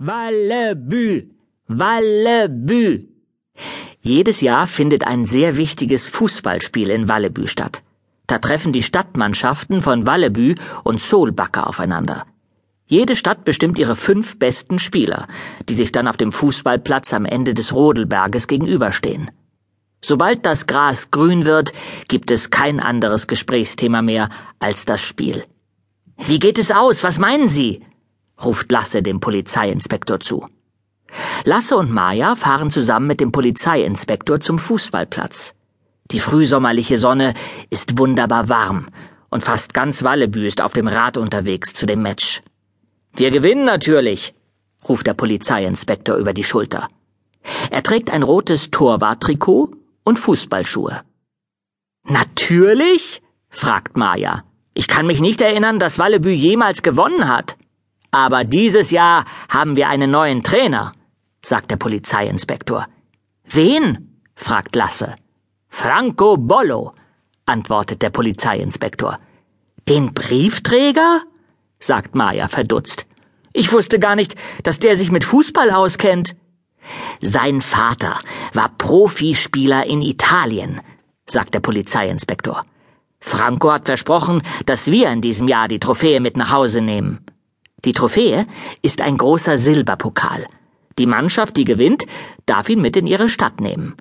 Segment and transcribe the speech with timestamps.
[0.00, 1.26] Wallebü,
[1.66, 3.08] Wallebü.
[4.00, 7.82] Jedes Jahr findet ein sehr wichtiges Fußballspiel in Wallebü statt.
[8.28, 12.26] Da treffen die Stadtmannschaften von Wallebü und Solbacke aufeinander.
[12.86, 15.26] Jede Stadt bestimmt ihre fünf besten Spieler,
[15.68, 19.32] die sich dann auf dem Fußballplatz am Ende des Rodelberges gegenüberstehen.
[20.00, 21.72] Sobald das Gras grün wird,
[22.06, 24.28] gibt es kein anderes Gesprächsthema mehr
[24.60, 25.42] als das Spiel.
[26.18, 27.02] Wie geht es aus?
[27.02, 27.82] Was meinen Sie?
[28.44, 30.44] Ruft Lasse dem Polizeiinspektor zu.
[31.44, 35.54] Lasse und Maja fahren zusammen mit dem Polizeiinspektor zum Fußballplatz.
[36.10, 37.34] Die frühsommerliche Sonne
[37.70, 38.88] ist wunderbar warm
[39.30, 42.42] und fast ganz Wallebü ist auf dem Rad unterwegs zu dem Match.
[43.14, 44.34] Wir gewinnen natürlich,
[44.88, 46.88] ruft der Polizeiinspektor über die Schulter.
[47.70, 49.70] Er trägt ein rotes Torwarttrikot
[50.04, 51.00] und Fußballschuhe.
[52.04, 53.22] Natürlich?
[53.50, 54.44] fragt Maja.
[54.74, 57.56] Ich kann mich nicht erinnern, dass Wallebü jemals gewonnen hat.
[58.10, 60.92] Aber dieses Jahr haben wir einen neuen Trainer,
[61.42, 62.86] sagt der Polizeiinspektor.
[63.44, 64.20] Wen?
[64.34, 65.14] fragt Lasse.
[65.68, 66.94] Franco Bollo,
[67.46, 69.18] antwortet der Polizeiinspektor.
[69.88, 71.22] Den Briefträger?
[71.80, 73.06] sagt Maja verdutzt.
[73.52, 76.36] Ich wusste gar nicht, dass der sich mit Fußball auskennt.
[77.20, 78.18] Sein Vater
[78.52, 80.80] war Profispieler in Italien,
[81.26, 82.64] sagt der Polizeiinspektor.
[83.20, 87.24] Franco hat versprochen, dass wir in diesem Jahr die Trophäe mit nach Hause nehmen.
[87.84, 88.44] Die Trophäe
[88.82, 90.46] ist ein großer Silberpokal.
[90.98, 92.06] Die Mannschaft, die gewinnt,
[92.44, 93.94] darf ihn mit in ihre Stadt nehmen.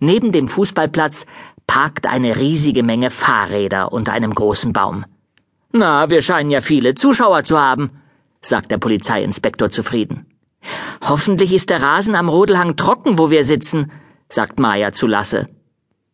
[0.00, 1.26] Neben dem Fußballplatz
[1.66, 5.04] parkt eine riesige Menge Fahrräder unter einem großen Baum.
[5.72, 7.90] Na, wir scheinen ja viele Zuschauer zu haben,
[8.40, 10.26] sagt der Polizeiinspektor zufrieden.
[11.02, 13.90] Hoffentlich ist der Rasen am Rodelhang trocken, wo wir sitzen,
[14.28, 15.46] sagt Maja zu Lasse.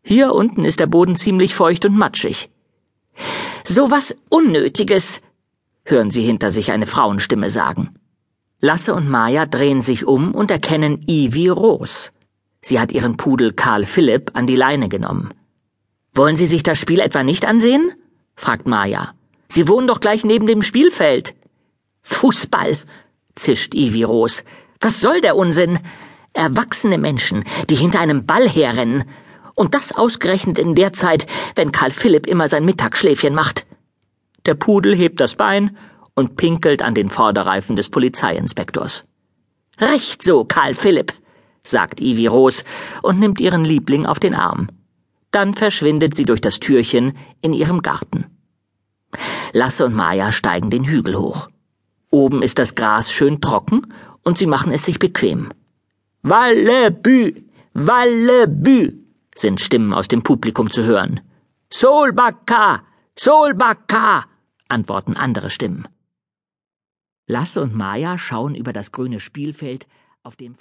[0.03, 2.51] Hier unten ist der Boden ziemlich feucht und matschig.
[3.65, 5.21] So was Unnötiges,
[5.85, 7.91] hören sie hinter sich eine Frauenstimme sagen.
[8.61, 12.13] Lasse und Maja drehen sich um und erkennen Ivy Roos.
[12.63, 15.35] Sie hat ihren Pudel Karl Philipp an die Leine genommen.
[16.15, 17.93] Wollen Sie sich das Spiel etwa nicht ansehen?
[18.37, 19.13] fragt Maja.
[19.49, 21.35] Sie wohnen doch gleich neben dem Spielfeld.
[22.03, 22.79] Fußball,
[23.35, 24.45] zischt Ivy Roos.
[24.81, 25.79] Was soll der Unsinn?
[26.33, 29.05] Erwachsene Menschen, die hinter einem Ball herrennen.
[29.55, 33.67] Und das ausgerechnet in der Zeit, wenn Karl Philipp immer sein Mittagsschläfchen macht.
[34.47, 35.77] Der Pudel hebt das Bein
[36.15, 39.05] und pinkelt an den Vorderreifen des Polizeiinspektors.
[39.79, 41.13] Recht so, Karl Philipp,
[41.63, 42.65] sagt Ivy Roos
[43.03, 44.69] und nimmt ihren Liebling auf den Arm.
[45.31, 48.27] Dann verschwindet sie durch das Türchen in ihrem Garten.
[49.53, 51.49] Lasse und Maja steigen den Hügel hoch.
[52.11, 55.51] Oben ist das Gras schön trocken und sie machen es sich bequem.
[56.23, 58.93] Wallebü, Wallebü,
[59.35, 61.21] sind Stimmen aus dem Publikum zu hören.
[61.71, 62.83] Solbacca,
[63.19, 64.27] Solbacca,
[64.69, 65.89] antworten andere Stimmen.
[67.27, 69.87] Lasse und Maja schauen über das grüne Spielfeld,
[70.23, 70.57] auf dem